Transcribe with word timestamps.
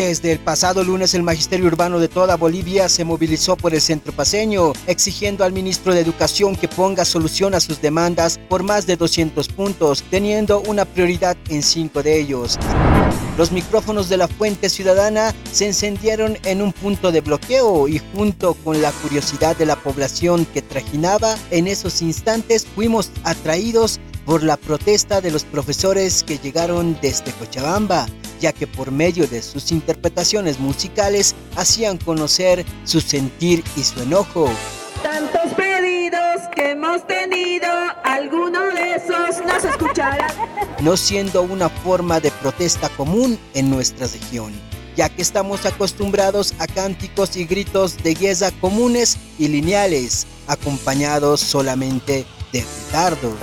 Desde 0.00 0.32
el 0.32 0.38
pasado 0.38 0.82
lunes 0.82 1.12
el 1.12 1.22
Magisterio 1.22 1.66
Urbano 1.66 1.98
de 1.98 2.08
toda 2.08 2.38
Bolivia 2.38 2.88
se 2.88 3.04
movilizó 3.04 3.54
por 3.54 3.74
el 3.74 3.82
centro 3.82 4.14
paseño, 4.14 4.72
exigiendo 4.86 5.44
al 5.44 5.52
ministro 5.52 5.92
de 5.92 6.00
Educación 6.00 6.56
que 6.56 6.68
ponga 6.68 7.04
solución 7.04 7.54
a 7.54 7.60
sus 7.60 7.82
demandas 7.82 8.40
por 8.48 8.62
más 8.62 8.86
de 8.86 8.96
200 8.96 9.48
puntos, 9.48 10.02
teniendo 10.10 10.62
una 10.62 10.86
prioridad 10.86 11.36
en 11.50 11.62
cinco 11.62 12.02
de 12.02 12.18
ellos. 12.18 12.58
Los 13.36 13.52
micrófonos 13.52 14.08
de 14.08 14.16
la 14.16 14.26
Fuente 14.26 14.70
Ciudadana 14.70 15.34
se 15.52 15.66
encendieron 15.66 16.38
en 16.44 16.62
un 16.62 16.72
punto 16.72 17.12
de 17.12 17.20
bloqueo 17.20 17.86
y 17.86 18.00
junto 18.14 18.54
con 18.54 18.80
la 18.80 18.92
curiosidad 18.92 19.54
de 19.54 19.66
la 19.66 19.76
población 19.76 20.46
que 20.46 20.62
trajinaba, 20.62 21.36
en 21.50 21.68
esos 21.68 22.00
instantes 22.00 22.66
fuimos 22.74 23.10
atraídos 23.22 24.00
por 24.24 24.42
la 24.42 24.56
protesta 24.56 25.20
de 25.20 25.30
los 25.30 25.44
profesores 25.44 26.22
que 26.22 26.38
llegaron 26.38 26.96
desde 27.02 27.32
Cochabamba, 27.32 28.06
ya 28.40 28.52
que 28.52 28.66
por 28.66 28.90
medio 28.90 29.26
de 29.26 29.42
sus 29.42 29.70
interpretaciones 29.70 30.58
musicales 30.58 31.34
hacían 31.56 31.98
conocer 31.98 32.64
su 32.84 33.00
sentir 33.00 33.62
y 33.76 33.82
su 33.82 34.02
enojo. 34.02 34.48
Tantos 35.02 35.54
pedidos 35.54 36.48
que 36.54 36.72
hemos 36.72 37.06
tenido, 37.06 37.68
alguno 38.04 38.66
de 38.74 38.96
esos 38.96 39.44
no 39.46 39.60
se 39.60 39.68
escuchará. 39.68 40.28
No 40.80 40.96
siendo 40.96 41.42
una 41.42 41.68
forma 41.68 42.20
de 42.20 42.30
protesta 42.30 42.88
común 42.90 43.38
en 43.54 43.70
nuestra 43.70 44.06
región, 44.06 44.52
ya 44.96 45.08
que 45.08 45.22
estamos 45.22 45.64
acostumbrados 45.66 46.54
a 46.58 46.66
cánticos 46.66 47.36
y 47.36 47.44
gritos 47.44 48.02
de 48.02 48.14
guerra 48.14 48.50
comunes 48.60 49.18
y 49.38 49.48
lineales, 49.48 50.26
acompañados 50.46 51.40
solamente 51.40 52.26
de 52.52 52.62
petardos. 52.62 53.34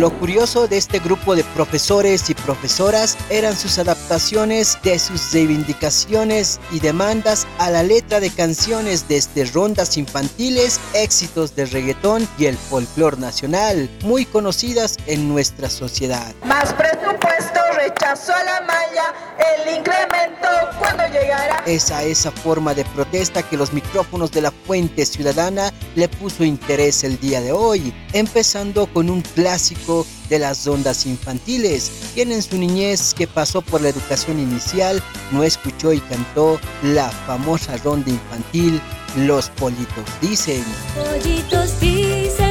Lo 0.00 0.08
curioso 0.18 0.66
de 0.66 0.78
este 0.78 0.98
grupo 0.98 1.36
de 1.36 1.44
profesores 1.44 2.30
y 2.30 2.34
profesoras 2.34 3.18
eran 3.28 3.54
sus 3.54 3.78
adaptaciones 3.78 4.78
de 4.82 4.98
sus 4.98 5.30
reivindicaciones 5.30 6.58
y 6.72 6.80
demandas 6.80 7.46
a 7.58 7.68
la 7.68 7.82
letra 7.82 8.18
de 8.18 8.30
canciones 8.30 9.08
desde 9.08 9.44
rondas 9.44 9.98
infantiles, 9.98 10.80
éxitos 10.94 11.54
de 11.54 11.66
reggaetón 11.66 12.26
y 12.38 12.46
el 12.46 12.56
folclor 12.56 13.18
nacional, 13.18 13.90
muy 14.02 14.24
conocidas 14.24 14.96
en 15.06 15.28
nuestra 15.28 15.68
sociedad. 15.68 16.34
Más 16.46 16.72
presupuesto, 16.72 17.59
rechazo 17.80 18.32
a 18.34 18.44
la 18.44 18.60
malla, 18.60 19.14
el 19.38 19.76
incremento 19.78 20.48
cuando 20.78 21.06
llegará. 21.06 21.62
Es 21.66 21.90
esa 21.90 22.30
forma 22.30 22.74
de 22.74 22.84
protesta 22.84 23.42
que 23.42 23.56
los 23.56 23.72
micrófonos 23.72 24.30
de 24.32 24.42
la 24.42 24.50
Fuente 24.50 25.06
Ciudadana 25.06 25.72
le 25.94 26.08
puso 26.08 26.44
interés 26.44 27.04
el 27.04 27.18
día 27.20 27.40
de 27.40 27.52
hoy, 27.52 27.94
empezando 28.12 28.86
con 28.92 29.08
un 29.08 29.22
clásico 29.22 30.06
de 30.28 30.38
las 30.38 30.66
ondas 30.66 31.06
infantiles, 31.06 31.90
quien 32.14 32.32
en 32.32 32.42
su 32.42 32.58
niñez 32.58 33.14
que 33.14 33.26
pasó 33.26 33.62
por 33.62 33.80
la 33.80 33.88
educación 33.88 34.38
inicial 34.38 35.02
no 35.32 35.42
escuchó 35.42 35.92
y 35.92 36.00
cantó 36.00 36.60
la 36.82 37.08
famosa 37.10 37.76
ronda 37.78 38.10
infantil 38.10 38.80
Los 39.16 39.48
Politos 39.50 40.04
Dicen. 40.20 40.64
Pollitos 40.94 41.80
dicen, 41.80 42.49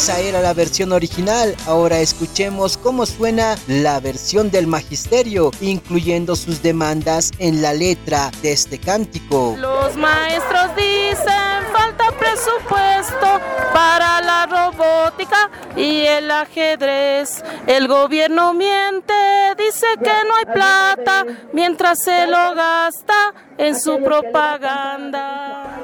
Esa 0.00 0.18
era 0.18 0.40
la 0.40 0.54
versión 0.54 0.92
original, 0.92 1.54
ahora 1.66 1.98
escuchemos 1.98 2.78
cómo 2.78 3.04
suena 3.04 3.56
la 3.68 4.00
versión 4.00 4.50
del 4.50 4.66
magisterio, 4.66 5.50
incluyendo 5.60 6.36
sus 6.36 6.62
demandas 6.62 7.32
en 7.38 7.60
la 7.60 7.74
letra 7.74 8.30
de 8.40 8.52
este 8.52 8.78
cántico. 8.78 9.56
Los 9.58 9.96
maestros 9.96 10.74
dicen 10.74 11.66
falta 11.70 12.12
presupuesto 12.18 13.40
para 13.74 14.22
la 14.22 14.46
robótica 14.46 15.50
y 15.76 16.06
el 16.06 16.30
ajedrez. 16.30 17.44
El 17.66 17.86
gobierno 17.86 18.54
miente, 18.54 19.12
dice 19.58 19.86
que 20.02 20.12
no 20.26 20.34
hay 20.34 20.46
plata 20.46 21.26
mientras 21.52 22.02
se 22.02 22.26
lo 22.26 22.54
gasta 22.54 23.34
en 23.58 23.78
su 23.78 24.02
propaganda. 24.02 25.79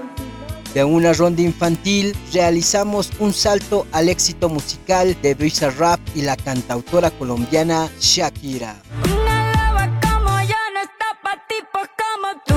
De 0.77 0.85
una 0.85 1.15
ronda 1.15 1.41
infantil 1.41 2.15
realizamos 2.35 3.11
un 3.19 3.33
salto 3.33 3.87
al 3.93 4.11
éxito 4.11 4.51
musical 4.51 5.17
de 5.23 5.35
Rap 5.79 5.99
y 6.15 6.21
la 6.21 6.37
cantautora 6.37 7.11
colombiana 7.11 7.89
Shakira. 7.99 8.77
Tú. 12.45 12.55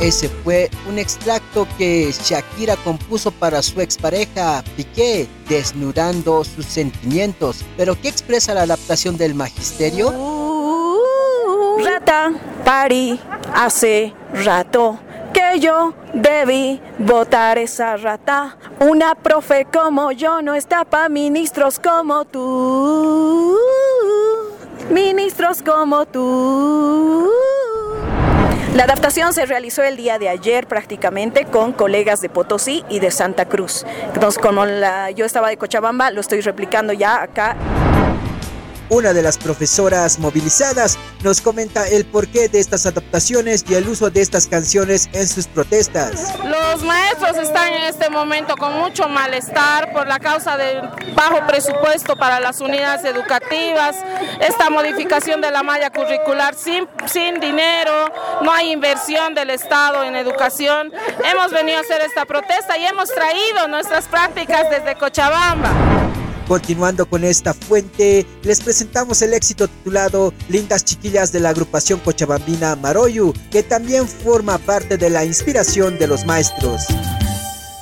Ese 0.00 0.30
fue 0.42 0.70
un 0.88 0.98
extracto 0.98 1.68
que 1.76 2.10
Shakira 2.10 2.76
compuso 2.76 3.30
para 3.30 3.60
su 3.60 3.82
expareja 3.82 4.64
Piqué, 4.74 5.28
desnudando 5.50 6.44
sus 6.44 6.64
sentimientos. 6.64 7.62
Pero 7.76 8.00
¿qué 8.00 8.08
expresa 8.08 8.54
la 8.54 8.62
adaptación 8.62 9.18
del 9.18 9.34
magisterio? 9.34 10.14
Rata, 11.84 12.32
parí, 12.64 13.20
hace 13.52 14.14
rato 14.32 14.98
yo 15.56 15.94
debí 16.14 16.80
votar 16.98 17.58
esa 17.58 17.96
rata. 17.96 18.56
Una 18.80 19.14
profe 19.14 19.66
como 19.66 20.12
yo 20.12 20.42
no 20.42 20.54
está 20.54 20.84
pa' 20.84 21.08
ministros 21.08 21.78
como 21.78 22.24
tú. 22.24 23.56
Ministros 24.90 25.62
como 25.62 26.06
tú. 26.06 27.30
La 28.74 28.84
adaptación 28.84 29.34
se 29.34 29.44
realizó 29.44 29.82
el 29.82 29.96
día 29.96 30.18
de 30.18 30.30
ayer 30.30 30.66
prácticamente 30.66 31.44
con 31.44 31.72
colegas 31.72 32.22
de 32.22 32.30
Potosí 32.30 32.84
y 32.88 33.00
de 33.00 33.10
Santa 33.10 33.44
Cruz. 33.44 33.84
Entonces, 34.14 34.42
como 34.42 34.64
yo 35.14 35.26
estaba 35.26 35.50
de 35.50 35.58
Cochabamba, 35.58 36.10
lo 36.10 36.22
estoy 36.22 36.40
replicando 36.40 36.94
ya 36.94 37.22
acá 37.22 37.54
Una 38.92 39.14
de 39.14 39.22
las 39.22 39.38
profesoras 39.38 40.18
movilizadas 40.18 40.98
nos 41.24 41.40
comenta 41.40 41.88
el 41.88 42.04
porqué 42.04 42.50
de 42.50 42.60
estas 42.60 42.84
adaptaciones 42.84 43.64
y 43.66 43.72
el 43.72 43.88
uso 43.88 44.10
de 44.10 44.20
estas 44.20 44.46
canciones 44.46 45.08
en 45.14 45.26
sus 45.26 45.46
protestas. 45.46 46.34
Los 46.44 46.82
maestros 46.84 47.38
están 47.38 47.72
en 47.72 47.84
este 47.84 48.10
momento 48.10 48.54
con 48.54 48.78
mucho 48.78 49.08
malestar 49.08 49.94
por 49.94 50.06
la 50.06 50.18
causa 50.18 50.58
del 50.58 50.82
bajo 51.14 51.46
presupuesto 51.46 52.16
para 52.16 52.38
las 52.38 52.60
unidades 52.60 53.02
educativas, 53.06 53.96
esta 54.42 54.68
modificación 54.68 55.40
de 55.40 55.50
la 55.50 55.62
malla 55.62 55.88
curricular 55.88 56.54
sin, 56.54 56.86
sin 57.06 57.40
dinero, 57.40 58.12
no 58.42 58.52
hay 58.52 58.72
inversión 58.72 59.34
del 59.34 59.48
Estado 59.48 60.04
en 60.04 60.16
educación. 60.16 60.92
Hemos 61.24 61.50
venido 61.50 61.78
a 61.78 61.80
hacer 61.80 62.02
esta 62.02 62.26
protesta 62.26 62.76
y 62.76 62.84
hemos 62.84 63.08
traído 63.08 63.68
nuestras 63.68 64.06
prácticas 64.06 64.68
desde 64.68 64.96
Cochabamba. 64.96 66.01
Continuando 66.46 67.06
con 67.06 67.24
esta 67.24 67.54
fuente, 67.54 68.26
les 68.42 68.60
presentamos 68.60 69.22
el 69.22 69.32
éxito 69.32 69.68
titulado 69.68 70.34
Lindas 70.48 70.84
Chiquillas 70.84 71.32
de 71.32 71.40
la 71.40 71.50
agrupación 71.50 72.00
cochabambina 72.00 72.76
Maroyu, 72.76 73.32
que 73.50 73.62
también 73.62 74.06
forma 74.08 74.58
parte 74.58 74.98
de 74.98 75.10
la 75.10 75.24
inspiración 75.24 75.98
de 75.98 76.08
los 76.08 76.26
maestros. 76.26 76.82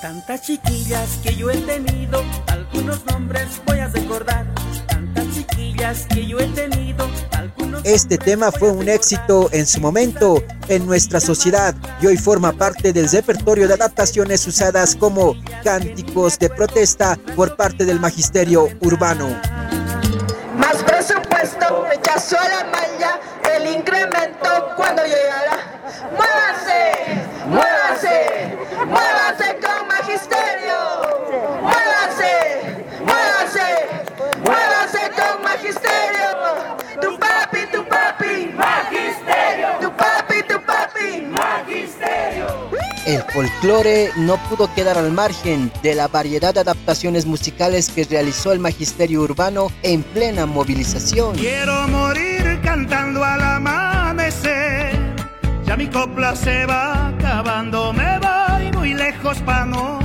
Tantas 0.03 0.43
chiquillas 0.43 1.19
que 1.23 1.35
yo 1.35 1.51
he 1.51 1.57
tenido, 1.57 2.23
algunos 2.47 3.05
nombres 3.07 3.49
voy 3.67 3.79
a 3.79 3.89
recordar. 3.89 4.47
Chiquillas 5.61 6.07
que 6.07 6.27
yo 6.27 6.39
he 6.39 6.47
tenido, 6.49 7.09
algunos 7.33 7.85
Este 7.85 8.19
tema 8.19 8.51
fue 8.51 8.71
un 8.71 8.89
éxito 8.89 9.49
en 9.53 9.67
su 9.67 9.81
momento 9.81 10.43
en 10.69 10.87
nuestra 10.87 11.21
sociedad 11.21 11.75
y 12.01 12.07
hoy 12.07 12.17
forma 12.17 12.53
parte 12.53 12.93
del 12.93 13.09
repertorio 13.09 13.69
de 13.69 13.75
adaptaciones 13.75 14.47
usadas 14.47 14.97
como 14.97 15.37
cánticos 15.63 16.39
de 16.39 16.49
protesta 16.49 17.19
por 17.37 17.57
parte 17.57 17.85
del 17.85 18.01
magisterio 18.01 18.69
urbano. 18.81 19.29
Más 20.57 20.77
presupuesto, 20.85 21.85
rechazo 21.89 22.39
a 22.39 22.49
la 22.49 22.65
malla, 22.65 23.21
el 23.57 23.77
incremento 23.77 24.49
cuando 24.77 25.03
llegará. 25.05 25.40
Folclore 43.33 44.11
no 44.17 44.37
pudo 44.49 44.73
quedar 44.75 44.99
al 44.99 45.13
margen 45.13 45.73
de 45.83 45.95
la 45.95 46.09
variedad 46.09 46.55
de 46.55 46.61
adaptaciones 46.61 47.27
musicales 47.27 47.89
que 47.89 48.05
realizó 48.05 48.53
el 48.53 48.59
magisterio 48.59 49.23
urbano 49.23 49.71
en 49.83 50.03
plena 50.03 50.47
movilización. 50.47 51.37
Quiero 51.37 51.89
morir 51.89 52.61
cantando 52.63 53.25
al 53.25 53.43
amanecer. 53.43 54.99
Ya 55.65 55.77
mi 55.77 55.87
copla 55.87 56.35
se 56.35 56.67
va 56.67 57.09
acabando, 57.09 57.93
me 57.93 58.19
voy 58.19 58.73
muy 58.73 58.95
lejos 58.95 59.39
para 59.39 59.67
no. 59.67 60.00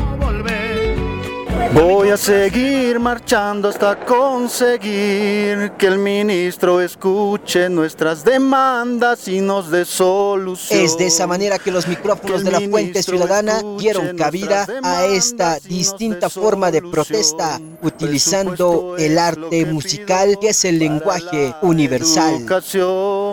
Voy 1.73 2.09
a 2.09 2.17
seguir 2.17 2.99
marchando 2.99 3.69
hasta 3.69 3.99
conseguir 3.99 5.71
que 5.77 5.87
el 5.87 5.97
ministro 5.97 6.79
escuche 6.79 7.69
nuestras 7.69 8.23
demandas 8.23 9.27
y 9.27 9.41
nos 9.41 9.71
dé 9.71 9.83
solución. 9.85 10.79
Es 10.79 10.97
de 10.97 11.07
esa 11.07 11.27
manera 11.27 11.59
que 11.59 11.71
los 11.71 11.87
micrófonos 11.87 12.43
de 12.43 12.51
la 12.51 12.61
Fuente 12.61 13.03
Ciudadana 13.03 13.61
dieron 13.77 14.15
cabida 14.15 14.67
a 14.83 15.05
esta 15.05 15.59
distinta 15.59 16.29
forma 16.29 16.71
de 16.71 16.81
protesta, 16.81 17.59
utilizando 17.81 18.95
el 18.97 19.17
arte 19.17 19.65
musical 19.65 20.37
que 20.39 20.49
es 20.49 20.65
el 20.65 20.79
lenguaje 20.79 21.53
universal. 21.61 22.35
Educación, 22.35 23.24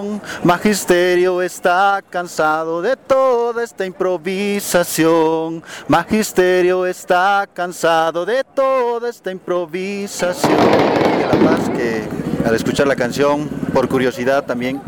magisterio 0.43 1.43
está 1.43 2.02
cansado 2.08 2.82
de 2.82 2.96
toda 2.96 3.62
esta 3.62 3.84
improvisación. 3.87 5.62
Magisterio 5.88 6.87
está 6.87 7.49
cansado 7.52 8.25
de 8.25 8.44
toda 8.44 9.08
esta 9.08 9.31
improvisación. 9.31 10.52
Y 10.52 11.37
La 11.37 11.50
Paz 11.50 11.69
que 11.70 12.08
al 12.46 12.54
escuchar 12.54 12.87
la 12.87 12.96
canción, 12.96 13.49
por 13.72 13.88
curiosidad 13.88 14.44
también, 14.44 14.81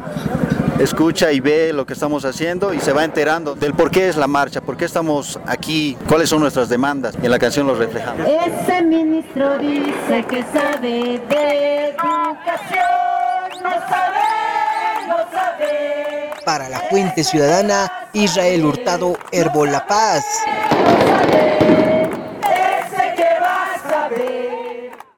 escucha 0.78 1.32
y 1.32 1.40
ve 1.40 1.72
lo 1.72 1.86
que 1.86 1.92
estamos 1.92 2.24
haciendo 2.24 2.74
y 2.74 2.80
se 2.80 2.92
va 2.92 3.04
enterando 3.04 3.54
del 3.54 3.74
por 3.74 3.90
qué 3.90 4.08
es 4.08 4.16
la 4.16 4.26
marcha, 4.26 4.60
por 4.60 4.76
qué 4.76 4.84
estamos 4.84 5.38
aquí, 5.46 5.96
cuáles 6.08 6.28
son 6.28 6.40
nuestras 6.40 6.68
demandas. 6.68 7.14
Y 7.22 7.26
en 7.26 7.30
la 7.30 7.38
canción 7.38 7.66
los 7.66 7.78
reflejamos. 7.78 8.26
Ese 8.26 8.82
ministro 8.82 9.58
dice 9.58 10.24
que 10.28 10.42
sabe 10.52 11.20
de 11.28 11.88
educación, 11.90 12.82
no 13.62 13.70
sabe, 13.70 13.80
no 13.80 13.88
sabe. 13.88 14.33
Para 16.44 16.68
la 16.68 16.80
Fuente 16.90 17.24
Ciudadana, 17.24 17.90
Israel 18.12 18.64
Hurtado, 18.66 19.16
Herbol 19.32 19.72
La 19.72 19.86
Paz. 19.86 20.24